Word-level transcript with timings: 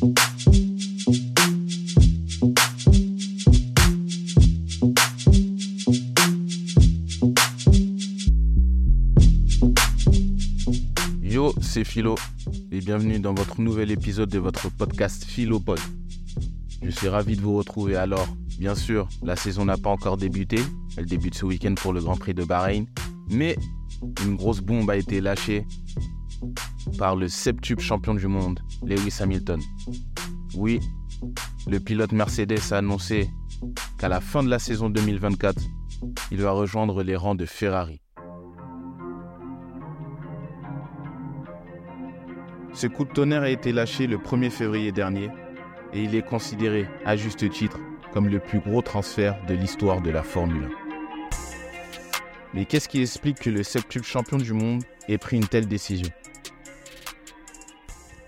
Yo, 0.00 0.10
c'est 11.60 11.84
Philo 11.84 12.14
et 12.70 12.80
bienvenue 12.80 13.18
dans 13.18 13.34
votre 13.34 13.60
nouvel 13.60 13.90
épisode 13.90 14.28
de 14.28 14.38
votre 14.38 14.70
podcast 14.70 15.24
Philopod. 15.24 15.80
Je 16.82 16.90
suis 16.90 17.08
ravi 17.08 17.36
de 17.36 17.40
vous 17.40 17.56
retrouver 17.56 17.96
alors. 17.96 18.28
Bien 18.58 18.74
sûr, 18.74 19.08
la 19.22 19.34
saison 19.36 19.64
n'a 19.64 19.76
pas 19.76 19.90
encore 19.90 20.16
débuté. 20.16 20.58
Elle 20.96 21.06
débute 21.06 21.34
ce 21.34 21.44
week-end 21.44 21.74
pour 21.74 21.92
le 21.92 22.00
Grand 22.00 22.16
Prix 22.16 22.34
de 22.34 22.44
Bahreïn. 22.44 22.86
Mais 23.30 23.56
une 24.24 24.36
grosse 24.36 24.60
bombe 24.60 24.90
a 24.90 24.96
été 24.96 25.20
lâchée 25.20 25.66
par 26.96 27.16
le 27.16 27.28
septuple 27.28 27.82
champion 27.82 28.14
du 28.14 28.26
monde, 28.26 28.60
Lewis 28.82 29.18
Hamilton. 29.20 29.60
Oui, 30.54 30.80
le 31.66 31.80
pilote 31.80 32.12
Mercedes 32.12 32.72
a 32.72 32.78
annoncé 32.78 33.30
qu'à 33.98 34.08
la 34.08 34.20
fin 34.20 34.42
de 34.42 34.48
la 34.48 34.58
saison 34.58 34.88
2024, 34.88 35.60
il 36.30 36.40
va 36.40 36.52
rejoindre 36.52 37.02
les 37.02 37.16
rangs 37.16 37.34
de 37.34 37.44
Ferrari. 37.44 38.00
Ce 42.72 42.86
coup 42.86 43.04
de 43.04 43.10
tonnerre 43.10 43.42
a 43.42 43.50
été 43.50 43.72
lâché 43.72 44.06
le 44.06 44.18
1er 44.18 44.50
février 44.50 44.92
dernier 44.92 45.30
et 45.92 46.02
il 46.02 46.14
est 46.14 46.22
considéré, 46.22 46.86
à 47.04 47.16
juste 47.16 47.48
titre, 47.50 47.80
comme 48.12 48.28
le 48.28 48.38
plus 48.38 48.60
gros 48.60 48.82
transfert 48.82 49.36
de 49.46 49.54
l'histoire 49.54 50.00
de 50.00 50.10
la 50.10 50.22
Formule 50.22 50.64
1. 50.64 50.68
Mais 52.54 52.64
qu'est-ce 52.64 52.88
qui 52.88 53.00
explique 53.00 53.40
que 53.40 53.50
le 53.50 53.62
septuple 53.62 54.06
champion 54.06 54.38
du 54.38 54.52
monde 54.52 54.84
ait 55.08 55.18
pris 55.18 55.36
une 55.36 55.46
telle 55.46 55.66
décision? 55.66 56.08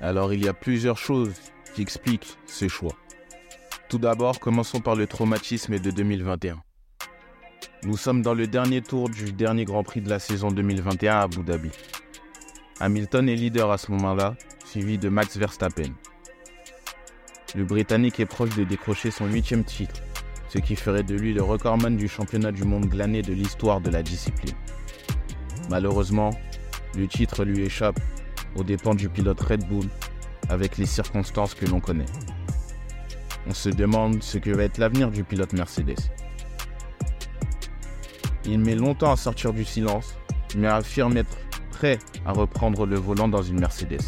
Alors 0.02 0.32
il 0.32 0.42
y 0.42 0.48
a 0.48 0.54
plusieurs 0.54 0.96
choses 0.96 1.34
qui 1.74 1.82
expliquent 1.82 2.38
ce 2.46 2.68
choix. 2.68 2.96
Tout 3.90 3.98
d'abord, 3.98 4.40
commençons 4.40 4.80
par 4.80 4.96
le 4.96 5.06
traumatisme 5.06 5.78
de 5.78 5.90
2021. 5.90 6.62
Nous 7.82 7.96
sommes 7.96 8.22
dans 8.22 8.34
le 8.34 8.46
dernier 8.46 8.80
tour 8.80 9.10
du 9.10 9.32
dernier 9.32 9.64
Grand 9.64 9.82
Prix 9.82 10.00
de 10.00 10.08
la 10.08 10.18
saison 10.18 10.50
2021 10.50 11.14
à 11.14 11.20
Abu 11.22 11.42
Dhabi. 11.42 11.70
Hamilton 12.78 13.28
est 13.28 13.34
leader 13.34 13.70
à 13.70 13.76
ce 13.76 13.90
moment-là, 13.92 14.36
suivi 14.64 14.96
de 14.96 15.10
Max 15.10 15.36
Verstappen. 15.36 15.92
Le 17.54 17.64
Britannique 17.64 18.20
est 18.20 18.26
proche 18.26 18.56
de 18.56 18.64
décrocher 18.64 19.10
son 19.10 19.26
huitième 19.26 19.64
titre, 19.64 20.00
ce 20.48 20.58
qui 20.58 20.76
ferait 20.76 21.02
de 21.02 21.14
lui 21.14 21.34
le 21.34 21.42
recordman 21.42 21.96
du 21.96 22.08
championnat 22.08 22.52
du 22.52 22.64
monde 22.64 22.86
glané 22.86 23.20
de 23.20 23.34
l'histoire 23.34 23.80
de 23.82 23.90
la 23.90 24.02
discipline. 24.02 24.56
Malheureusement, 25.68 26.30
le 26.96 27.06
titre 27.06 27.44
lui 27.44 27.64
échappe 27.64 28.00
aux 28.56 28.64
dépens 28.64 28.94
du 28.94 29.08
pilote 29.08 29.40
Red 29.40 29.66
Bull, 29.68 29.86
avec 30.48 30.76
les 30.78 30.86
circonstances 30.86 31.54
que 31.54 31.66
l'on 31.66 31.80
connaît. 31.80 32.06
On 33.46 33.54
se 33.54 33.68
demande 33.68 34.22
ce 34.22 34.38
que 34.38 34.50
va 34.50 34.64
être 34.64 34.78
l'avenir 34.78 35.10
du 35.10 35.24
pilote 35.24 35.52
Mercedes. 35.52 36.00
Il 38.44 38.58
met 38.58 38.74
longtemps 38.74 39.12
à 39.12 39.16
sortir 39.16 39.52
du 39.52 39.64
silence, 39.64 40.16
mais 40.56 40.66
affirme 40.66 41.16
être 41.16 41.36
prêt 41.70 41.98
à 42.26 42.32
reprendre 42.32 42.86
le 42.86 42.96
volant 42.96 43.28
dans 43.28 43.42
une 43.42 43.60
Mercedes. 43.60 44.02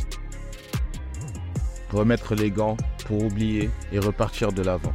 Remettre 1.91 2.35
les 2.35 2.51
gants 2.51 2.77
pour 3.07 3.25
oublier 3.25 3.71
et 3.93 3.99
repartir 3.99 4.53
de 4.53 4.63
l'avant. 4.63 4.95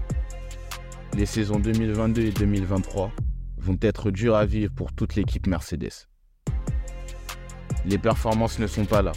Les 1.16 1.26
saisons 1.26 1.60
2022 1.60 2.22
et 2.22 2.32
2023 2.32 3.12
vont 3.58 3.78
être 3.82 4.12
dures 4.12 4.36
à 4.36 4.46
vivre 4.46 4.74
pour 4.74 4.94
toute 4.94 5.16
l'équipe 5.16 5.48
Mercedes. 5.48 6.08
Les 7.86 7.98
performances 7.98 8.60
ne 8.60 8.68
sont 8.68 8.86
pas 8.86 9.02
là. 9.02 9.14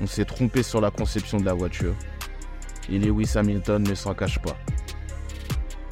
On 0.00 0.06
s'est 0.06 0.24
trompé 0.24 0.62
sur 0.62 0.80
la 0.80 0.90
conception 0.90 1.38
de 1.38 1.44
la 1.44 1.54
voiture. 1.54 1.94
Et 2.90 2.98
Lewis 2.98 3.32
Hamilton 3.34 3.82
ne 3.82 3.94
s'en 3.94 4.14
cache 4.14 4.38
pas. 4.38 4.56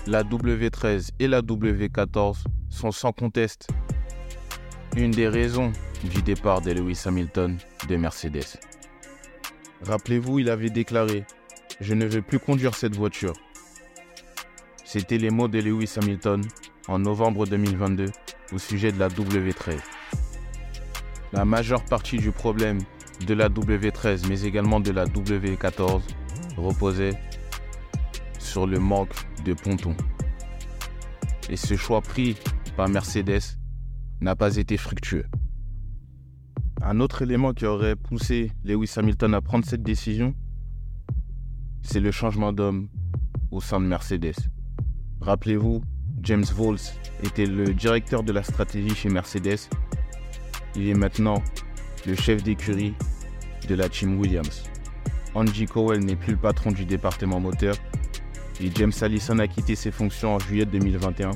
La 0.06 0.22
W13 0.22 1.10
et 1.18 1.28
la 1.28 1.40
W14 1.40 2.44
sont 2.68 2.92
sans 2.92 3.12
conteste 3.12 3.68
une 4.96 5.10
des 5.10 5.28
raisons 5.28 5.72
du 6.04 6.22
départ 6.22 6.60
de 6.60 6.72
Lewis 6.72 7.02
Hamilton 7.06 7.58
de 7.88 7.96
Mercedes. 7.96 8.58
Rappelez-vous, 9.82 10.38
il 10.40 10.50
avait 10.50 10.70
déclaré 10.70 11.24
Je 11.80 11.94
ne 11.94 12.06
veux 12.06 12.22
plus 12.22 12.38
conduire 12.38 12.74
cette 12.74 12.94
voiture. 12.94 13.34
C'était 14.84 15.18
les 15.18 15.30
mots 15.30 15.48
de 15.48 15.58
Lewis 15.58 15.94
Hamilton 16.00 16.42
en 16.86 16.98
novembre 16.98 17.46
2022 17.46 18.06
au 18.52 18.58
sujet 18.58 18.92
de 18.92 18.98
la 18.98 19.08
W13. 19.08 19.78
La 21.32 21.44
majeure 21.44 21.84
partie 21.84 22.18
du 22.18 22.30
problème 22.30 22.78
de 23.26 23.34
la 23.34 23.48
W13, 23.48 24.28
mais 24.28 24.42
également 24.42 24.80
de 24.80 24.90
la 24.90 25.06
W14, 25.06 26.02
reposait 26.56 27.18
sur 28.38 28.66
le 28.66 28.78
manque 28.78 29.14
de 29.44 29.54
pontons. 29.54 29.96
Et 31.48 31.56
ce 31.56 31.76
choix 31.76 32.00
pris 32.00 32.36
par 32.76 32.88
Mercedes 32.88 33.58
n'a 34.20 34.34
pas 34.36 34.56
été 34.56 34.76
fructueux. 34.76 35.26
Un 36.82 37.00
autre 37.00 37.22
élément 37.22 37.52
qui 37.52 37.66
aurait 37.66 37.96
poussé 37.96 38.52
Lewis 38.64 38.92
Hamilton 38.96 39.34
à 39.34 39.40
prendre 39.40 39.64
cette 39.64 39.82
décision, 39.82 40.34
c'est 41.82 42.00
le 42.00 42.10
changement 42.10 42.52
d'homme 42.52 42.88
au 43.50 43.60
sein 43.60 43.80
de 43.80 43.86
Mercedes. 43.86 44.34
Rappelez-vous, 45.20 45.82
James 46.22 46.44
Vols 46.54 46.78
était 47.22 47.46
le 47.46 47.72
directeur 47.72 48.22
de 48.22 48.32
la 48.32 48.42
stratégie 48.42 48.94
chez 48.94 49.08
Mercedes. 49.08 49.60
Il 50.76 50.88
est 50.88 50.94
maintenant 50.94 51.42
le 52.06 52.14
chef 52.14 52.42
d'écurie 52.42 52.94
de 53.68 53.74
la 53.74 53.88
team 53.88 54.18
Williams. 54.18 54.64
Andy 55.34 55.66
Cowell 55.66 56.04
n'est 56.04 56.16
plus 56.16 56.32
le 56.32 56.38
patron 56.38 56.70
du 56.70 56.84
département 56.84 57.40
moteur 57.40 57.76
et 58.60 58.70
James 58.74 58.92
Allison 59.00 59.38
a 59.38 59.48
quitté 59.48 59.74
ses 59.74 59.90
fonctions 59.90 60.34
en 60.34 60.38
juillet 60.38 60.66
2021 60.66 61.30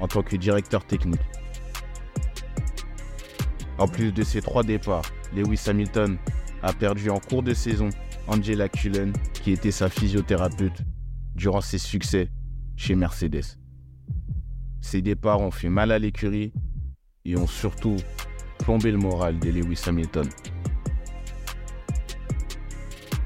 en 0.00 0.08
tant 0.08 0.22
que 0.22 0.36
directeur 0.36 0.84
technique. 0.84 1.20
En 3.78 3.88
plus 3.88 4.12
de 4.12 4.22
ces 4.22 4.42
trois 4.42 4.62
départs, 4.62 5.10
Lewis 5.34 5.62
Hamilton 5.66 6.18
a 6.62 6.72
perdu 6.72 7.08
en 7.08 7.18
cours 7.18 7.42
de 7.42 7.54
saison 7.54 7.88
Angela 8.26 8.68
Cullen, 8.68 9.12
qui 9.42 9.52
était 9.52 9.70
sa 9.70 9.88
physiothérapeute 9.88 10.82
durant 11.34 11.60
ses 11.60 11.78
succès 11.78 12.28
chez 12.76 12.94
Mercedes. 12.94 13.56
Ces 14.80 15.02
départs 15.02 15.40
ont 15.40 15.50
fait 15.50 15.68
mal 15.68 15.92
à 15.92 15.98
l'écurie 15.98 16.52
et 17.24 17.36
ont 17.36 17.46
surtout 17.46 17.96
plombé 18.60 18.90
le 18.90 18.98
moral 18.98 19.38
de 19.38 19.50
Lewis 19.50 19.82
Hamilton. 19.86 20.28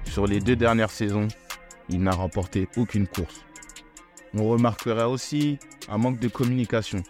Sur 0.05 0.27
les 0.27 0.41
deux 0.41 0.57
dernières 0.57 0.91
saisons, 0.91 1.29
il 1.89 2.03
n'a 2.03 2.13
remporté 2.13 2.69
aucune 2.77 3.07
course. 3.07 3.45
On 4.35 4.49
remarquera 4.49 5.09
aussi 5.09 5.59
un 5.89 5.99
manque 5.99 6.21
de 6.21 6.29
communication. 6.29 7.03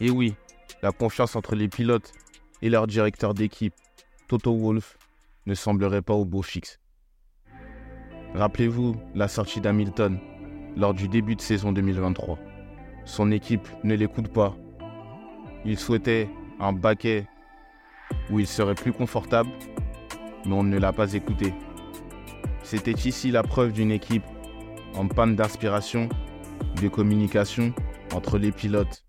Et 0.00 0.10
oui, 0.10 0.34
la 0.82 0.92
confiance 0.92 1.36
entre 1.36 1.54
les 1.54 1.68
pilotes 1.68 2.12
et 2.62 2.70
leur 2.70 2.86
directeur 2.86 3.34
d'équipe, 3.34 3.74
Toto 4.28 4.56
Wolff, 4.56 4.96
ne 5.46 5.54
semblerait 5.54 6.02
pas 6.02 6.14
au 6.14 6.24
beau 6.24 6.42
fixe. 6.42 6.80
Rappelez-vous 8.34 8.96
la 9.14 9.28
sortie 9.28 9.60
d'Hamilton 9.60 10.18
lors 10.76 10.94
du 10.94 11.08
début 11.08 11.36
de 11.36 11.40
saison 11.40 11.72
2023. 11.72 12.38
Son 13.04 13.30
équipe 13.30 13.68
ne 13.82 13.94
l'écoute 13.94 14.28
pas. 14.28 14.56
Il 15.64 15.78
souhaitait 15.78 16.28
un 16.60 16.72
baquet 16.72 17.26
où 18.30 18.38
il 18.40 18.46
serait 18.46 18.74
plus 18.74 18.92
confortable, 18.92 19.50
mais 20.46 20.52
on 20.52 20.62
ne 20.62 20.78
l'a 20.78 20.92
pas 20.92 21.14
écouté. 21.14 21.52
C'était 22.62 22.92
ici 22.92 23.30
la 23.30 23.42
preuve 23.42 23.72
d'une 23.72 23.90
équipe 23.90 24.24
en 24.96 25.08
panne 25.08 25.36
d'inspiration, 25.36 26.08
de 26.80 26.88
communication 26.88 27.72
entre 28.14 28.38
les 28.38 28.52
pilotes 28.52 29.04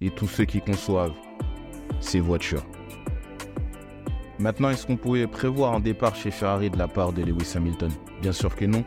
et 0.00 0.10
tous 0.10 0.26
ceux 0.26 0.44
qui 0.44 0.60
conçoivent 0.60 1.14
ces 2.00 2.20
voitures. 2.20 2.64
Maintenant, 4.38 4.70
est-ce 4.70 4.86
qu'on 4.86 4.96
pouvait 4.96 5.26
prévoir 5.26 5.74
un 5.74 5.80
départ 5.80 6.16
chez 6.16 6.30
Ferrari 6.30 6.70
de 6.70 6.78
la 6.78 6.88
part 6.88 7.12
de 7.12 7.22
Lewis 7.22 7.52
Hamilton? 7.54 7.90
Bien 8.22 8.32
sûr 8.32 8.56
que 8.56 8.64
non. 8.64 8.84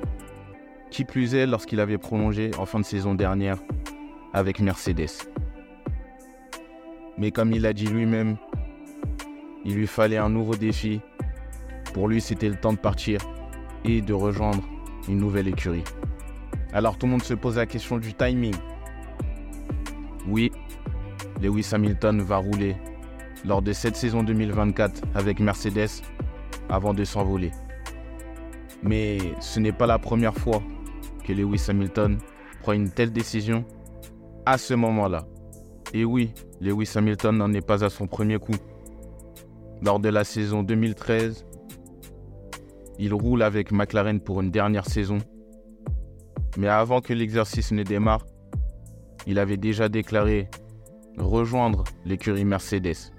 Qui 0.89 1.05
plus 1.05 1.35
est 1.35 1.45
lorsqu'il 1.45 1.79
avait 1.79 1.99
prolongé 1.99 2.51
en 2.57 2.65
fin 2.65 2.79
de 2.79 2.85
saison 2.85 3.13
dernière 3.13 3.57
avec 4.33 4.59
Mercedes. 4.59 5.32
Mais 7.17 7.31
comme 7.31 7.51
il 7.51 7.65
a 7.65 7.73
dit 7.73 7.87
lui-même, 7.87 8.37
il 9.65 9.75
lui 9.75 9.87
fallait 9.87 10.17
un 10.17 10.29
nouveau 10.29 10.55
défi. 10.55 11.01
Pour 11.93 12.07
lui, 12.07 12.21
c'était 12.21 12.49
le 12.49 12.55
temps 12.55 12.73
de 12.73 12.77
partir 12.77 13.19
et 13.85 14.01
de 14.01 14.13
rejoindre 14.13 14.63
une 15.07 15.17
nouvelle 15.17 15.47
écurie. 15.47 15.83
Alors 16.73 16.97
tout 16.97 17.05
le 17.05 17.11
monde 17.11 17.23
se 17.23 17.33
pose 17.33 17.57
la 17.57 17.65
question 17.65 17.97
du 17.97 18.13
timing. 18.13 18.55
Oui, 20.27 20.51
Lewis 21.41 21.69
Hamilton 21.71 22.21
va 22.21 22.37
rouler 22.37 22.75
lors 23.45 23.61
de 23.61 23.73
cette 23.73 23.95
saison 23.95 24.23
2024 24.23 25.01
avec 25.15 25.39
Mercedes 25.39 26.01
avant 26.69 26.93
de 26.93 27.03
s'envoler. 27.03 27.51
Mais 28.81 29.17
ce 29.39 29.59
n'est 29.59 29.71
pas 29.71 29.85
la 29.85 29.99
première 29.99 30.33
fois 30.33 30.63
que 31.23 31.33
Lewis 31.33 31.65
Hamilton 31.69 32.17
prend 32.61 32.73
une 32.73 32.89
telle 32.89 33.11
décision 33.11 33.65
à 34.45 34.57
ce 34.57 34.73
moment-là. 34.73 35.25
Et 35.93 36.05
oui, 36.05 36.33
Lewis 36.59 36.91
Hamilton 36.95 37.37
n'en 37.37 37.53
est 37.53 37.65
pas 37.65 37.83
à 37.83 37.89
son 37.89 38.07
premier 38.07 38.39
coup. 38.39 38.55
Lors 39.83 39.99
de 39.99 40.09
la 40.09 40.23
saison 40.23 40.63
2013, 40.63 41.45
il 42.97 43.13
roule 43.13 43.43
avec 43.43 43.71
McLaren 43.71 44.19
pour 44.19 44.41
une 44.41 44.49
dernière 44.49 44.85
saison. 44.85 45.19
Mais 46.57 46.67
avant 46.67 47.01
que 47.01 47.13
l'exercice 47.13 47.71
ne 47.71 47.83
démarre, 47.83 48.25
il 49.27 49.37
avait 49.37 49.57
déjà 49.57 49.87
déclaré 49.87 50.49
rejoindre 51.17 51.83
l'écurie 52.05 52.45
Mercedes. 52.45 53.11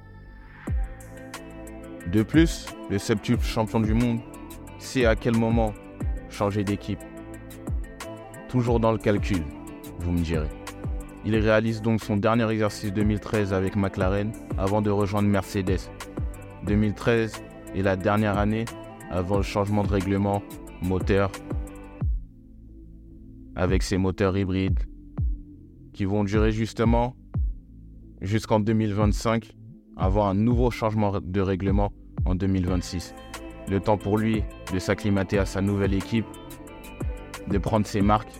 De 2.13 2.23
plus, 2.23 2.67
le 2.91 2.99
septuple 2.99 3.45
champion 3.45 3.81
du 3.81 3.95
monde 3.95 4.21
sait 4.79 5.07
à 5.07 5.15
quel 5.15 5.37
moment 5.37 5.73
changer 6.29 6.65
d'équipe. 6.65 7.01
Toujours 8.49 8.81
dans 8.81 8.93
le 8.93 8.99
calcul, 8.99 9.43
vous 10.01 10.11
me 10.11 10.21
direz. 10.21 10.64
Il 11.27 11.35
réalise 11.37 11.81
donc 11.81 12.03
son 12.03 12.19
dernier 12.19 12.51
exercice 12.51 12.93
2013 12.93 13.55
avec 13.55 13.77
McLaren 13.77 14.33
avant 14.59 14.83
de 14.83 14.91
rejoindre 14.91 15.29
Mercedes. 15.29 15.81
2013 16.67 17.43
est 17.75 17.83
la 17.83 17.97
dernière 17.97 18.37
année 18.37 18.67
avant 19.11 19.39
le 19.39 19.43
changement 19.43 19.85
de 19.85 19.89
règlement 19.89 20.43
moteur 20.83 21.33
avec 23.57 23.83
ses 23.83 23.97
moteurs 23.97 24.37
hybrides 24.37 24.81
qui 25.95 26.05
vont 26.05 26.25
durer 26.25 26.53
justement 26.53 27.17
jusqu'en 28.21 28.61
2025 28.61 29.57
avant 29.97 30.27
un 30.27 30.35
nouveau 30.35 30.71
changement 30.71 31.21
de 31.23 31.41
règlement 31.41 31.91
en 32.27 32.35
2026. 32.35 33.15
Le 33.71 33.81
temps 33.81 33.97
pour 33.97 34.19
lui 34.19 34.43
de 34.75 34.79
s'acclimater 34.79 35.39
à 35.39 35.47
sa 35.47 35.63
nouvelle 35.63 35.95
équipe, 35.95 36.27
de 37.49 37.57
prendre 37.57 37.87
ses 37.87 38.03
marques 38.03 38.33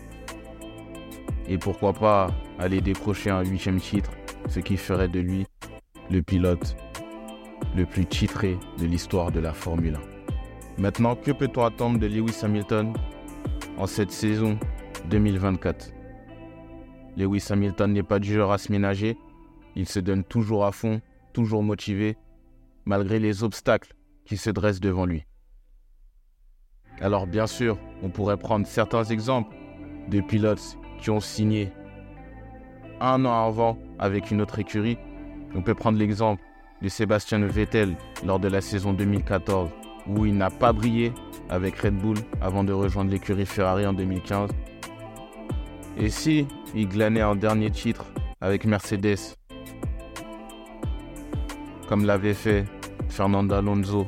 et 1.47 1.57
pourquoi 1.57 1.93
pas 1.93 2.27
aller 2.59 2.81
décrocher 2.81 3.29
un 3.29 3.43
huitième 3.43 3.79
titre, 3.79 4.11
ce 4.49 4.59
qui 4.59 4.77
ferait 4.77 5.07
de 5.07 5.19
lui 5.19 5.45
le 6.09 6.21
pilote 6.21 6.75
le 7.75 7.85
plus 7.85 8.05
titré 8.05 8.57
de 8.79 8.85
l'histoire 8.85 9.31
de 9.31 9.39
la 9.39 9.53
Formule 9.53 9.97
1. 10.77 10.81
Maintenant, 10.81 11.15
que 11.15 11.31
peut-on 11.31 11.63
attendre 11.63 11.99
de 11.99 12.07
Lewis 12.07 12.39
Hamilton 12.43 12.93
en 13.77 13.87
cette 13.87 14.11
saison 14.11 14.57
2024 15.09 15.91
Lewis 17.17 17.47
Hamilton 17.49 17.93
n'est 17.93 18.03
pas 18.03 18.19
du 18.19 18.33
genre 18.33 18.51
à 18.51 18.57
se 18.57 18.71
ménager, 18.71 19.17
il 19.75 19.87
se 19.87 19.99
donne 19.99 20.23
toujours 20.23 20.65
à 20.65 20.71
fond, 20.71 21.01
toujours 21.33 21.63
motivé, 21.63 22.17
malgré 22.85 23.19
les 23.19 23.43
obstacles 23.43 23.93
qui 24.25 24.37
se 24.37 24.49
dressent 24.49 24.81
devant 24.81 25.05
lui. 25.05 25.25
Alors 26.99 27.27
bien 27.27 27.47
sûr, 27.47 27.77
on 28.01 28.09
pourrait 28.09 28.37
prendre 28.37 28.67
certains 28.67 29.03
exemples 29.05 29.55
de 30.09 30.21
pilotes 30.21 30.77
qui 30.99 31.09
ont 31.09 31.19
signé 31.19 31.71
un 33.01 33.25
an 33.25 33.47
avant 33.47 33.77
avec 33.99 34.31
une 34.31 34.41
autre 34.41 34.59
écurie. 34.59 34.97
On 35.55 35.61
peut 35.61 35.75
prendre 35.75 35.97
l'exemple 35.97 36.41
de 36.81 36.89
Sébastien 36.89 37.39
Vettel 37.39 37.95
lors 38.25 38.39
de 38.39 38.47
la 38.47 38.61
saison 38.61 38.93
2014 38.93 39.69
où 40.07 40.25
il 40.25 40.35
n'a 40.35 40.49
pas 40.49 40.73
brillé 40.73 41.13
avec 41.49 41.77
Red 41.77 41.97
Bull 41.97 42.17
avant 42.41 42.63
de 42.63 42.73
rejoindre 42.73 43.11
l'écurie 43.11 43.45
Ferrari 43.45 43.85
en 43.85 43.93
2015. 43.93 44.49
Et 45.97 46.09
si 46.09 46.47
il 46.73 46.87
glanait 46.87 47.21
un 47.21 47.35
dernier 47.35 47.71
titre 47.71 48.05
avec 48.41 48.65
Mercedes, 48.65 49.37
comme 51.87 52.05
l'avait 52.05 52.33
fait 52.33 52.65
Fernando 53.09 53.55
Alonso, 53.55 54.07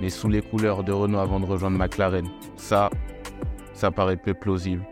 mais 0.00 0.10
sous 0.10 0.28
les 0.28 0.42
couleurs 0.42 0.82
de 0.82 0.92
Renault 0.92 1.18
avant 1.18 1.40
de 1.40 1.46
rejoindre 1.46 1.78
McLaren, 1.78 2.26
ça, 2.56 2.90
ça 3.74 3.90
paraît 3.90 4.16
peu 4.16 4.34
plausible, 4.34 4.84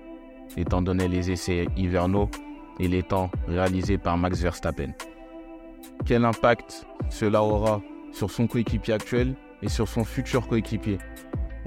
étant 0.56 0.82
donné 0.82 1.08
les 1.08 1.30
essais 1.30 1.66
hivernaux 1.76 2.28
et 2.82 2.88
les 2.88 3.04
temps 3.04 3.30
réalisés 3.46 3.96
par 3.96 4.18
Max 4.18 4.40
Verstappen. 4.40 4.90
Quel 6.04 6.24
impact 6.24 6.84
cela 7.10 7.42
aura 7.42 7.80
sur 8.10 8.30
son 8.30 8.48
coéquipier 8.48 8.94
actuel 8.94 9.36
et 9.62 9.68
sur 9.68 9.86
son 9.86 10.04
futur 10.04 10.48
coéquipier? 10.48 10.98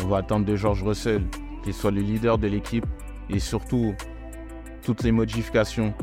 On 0.03 0.07
va 0.07 0.17
attendre 0.17 0.45
de 0.45 0.55
George 0.57 0.83
Russell 0.83 1.23
qu'il 1.63 1.73
soit 1.73 1.91
le 1.91 2.01
leader 2.01 2.37
de 2.37 2.47
l'équipe 2.47 2.85
et 3.29 3.39
surtout 3.39 3.95
toutes 4.83 5.03
les 5.03 5.13
modifications 5.13 5.93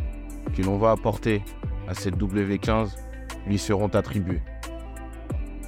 que 0.56 0.62
l'on 0.62 0.78
va 0.78 0.92
apporter 0.92 1.42
à 1.86 1.94
cette 1.94 2.16
W15 2.16 2.96
lui 3.46 3.58
seront 3.58 3.88
attribuées. 3.88 4.42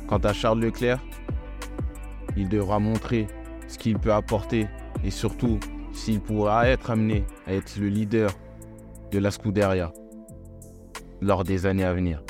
Quant 0.08 0.18
à 0.18 0.32
Charles 0.32 0.60
Leclerc, 0.60 1.00
il 2.34 2.48
devra 2.48 2.78
montrer 2.78 3.26
ce 3.68 3.76
qu'il 3.76 3.98
peut 3.98 4.12
apporter 4.12 4.68
et 5.04 5.10
surtout 5.10 5.60
s'il 5.92 6.20
pourra 6.20 6.66
être 6.66 6.90
amené 6.90 7.24
à 7.46 7.52
être 7.52 7.76
le 7.78 7.88
leader 7.88 8.30
de 9.14 9.20
la 9.20 9.30
Scuderia 9.30 9.92
lors 11.20 11.44
des 11.44 11.66
années 11.66 11.84
à 11.84 11.94
venir. 11.94 12.20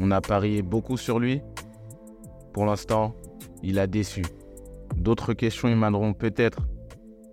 On 0.00 0.10
a 0.10 0.22
parié 0.22 0.62
beaucoup 0.62 0.96
sur 0.96 1.18
lui. 1.18 1.42
Pour 2.54 2.64
l'instant, 2.64 3.14
il 3.62 3.78
a 3.78 3.86
déçu. 3.86 4.22
D'autres 4.96 5.34
questions 5.34 5.68
émaneront 5.68 6.14
peut-être 6.14 6.66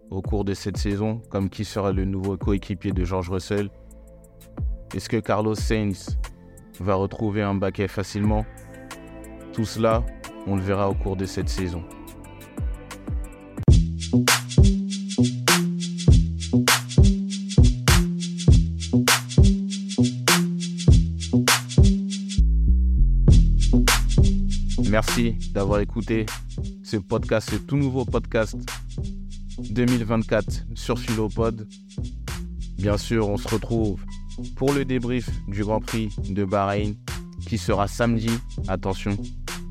au 0.09 0.21
cours 0.21 0.43
de 0.43 0.53
cette 0.53 0.75
saison, 0.75 1.21
comme 1.29 1.49
qui 1.49 1.63
sera 1.63 1.93
le 1.93 2.03
nouveau 2.03 2.35
coéquipier 2.35 2.91
de 2.91 3.05
George 3.05 3.29
Russell. 3.29 3.69
Est-ce 4.93 5.07
que 5.07 5.17
Carlos 5.17 5.55
Sainz 5.55 6.17
va 6.81 6.95
retrouver 6.95 7.41
un 7.41 7.55
baquet 7.55 7.87
facilement? 7.87 8.45
Tout 9.53 9.65
cela, 9.65 10.03
on 10.47 10.57
le 10.57 10.61
verra 10.61 10.89
au 10.89 10.93
cours 10.95 11.15
de 11.15 11.25
cette 11.25 11.49
saison. 11.49 11.83
Merci 24.93 25.33
d'avoir 25.55 25.79
écouté 25.79 26.27
ce 26.83 26.97
podcast, 26.97 27.49
ce 27.49 27.55
tout 27.55 27.77
nouveau 27.77 28.05
podcast 28.05 28.55
2024 29.57 30.65
sur 30.75 30.99
Philopod. 30.99 31.67
Bien 32.77 32.95
sûr, 32.97 33.27
on 33.27 33.37
se 33.37 33.47
retrouve 33.47 33.99
pour 34.55 34.71
le 34.71 34.85
débrief 34.85 35.27
du 35.47 35.63
Grand 35.63 35.79
Prix 35.79 36.15
de 36.29 36.45
Bahreïn 36.45 36.93
qui 37.47 37.57
sera 37.57 37.87
samedi. 37.87 38.29
Attention, 38.67 39.17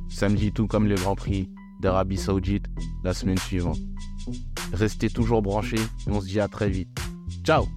samedi 0.09 0.51
tout 0.51 0.67
comme 0.67 0.89
le 0.89 0.97
Grand 0.97 1.15
Prix 1.15 1.49
d'Arabie 1.81 2.19
Saoudite 2.19 2.67
la 3.05 3.15
semaine 3.15 3.39
suivante. 3.39 3.79
Restez 4.73 5.09
toujours 5.09 5.41
branchés 5.41 5.77
et 5.79 6.11
on 6.11 6.21
se 6.21 6.27
dit 6.27 6.41
à 6.41 6.49
très 6.49 6.69
vite. 6.69 7.01
Ciao. 7.45 7.69